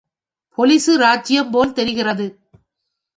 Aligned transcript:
Police 0.57 0.91
இராஜ்யம் 0.99 1.51
போல் 1.51 1.73
தெரிகிறது. 1.73 2.27